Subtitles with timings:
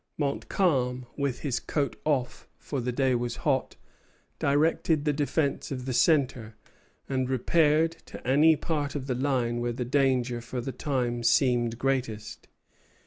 [0.17, 3.75] Montcalm, with his coat off, for the day was hot,
[4.39, 6.55] directed the defence of the centre,
[7.07, 11.77] and repaired to any part of the line where the danger for the time seemed
[11.77, 12.47] greatest.